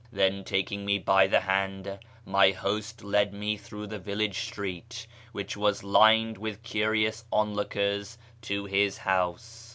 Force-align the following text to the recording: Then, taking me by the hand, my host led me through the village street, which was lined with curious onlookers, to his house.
Then, 0.11 0.43
taking 0.43 0.83
me 0.83 0.97
by 0.97 1.27
the 1.27 1.41
hand, 1.41 1.99
my 2.25 2.49
host 2.49 3.03
led 3.03 3.35
me 3.35 3.55
through 3.55 3.85
the 3.85 3.99
village 3.99 4.39
street, 4.39 5.05
which 5.31 5.55
was 5.55 5.83
lined 5.83 6.39
with 6.39 6.63
curious 6.63 7.23
onlookers, 7.31 8.17
to 8.41 8.65
his 8.65 8.97
house. 8.97 9.69